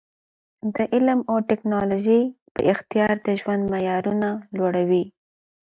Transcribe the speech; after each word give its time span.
د 0.75 0.77
علم 0.93 1.19
او 1.31 1.35
ټکنالوژۍ 1.49 2.21
پراختیا 2.55 3.07
د 3.25 3.27
ژوند 3.39 3.61
معیارونه 3.73 4.29
لوړوي. 4.57 5.03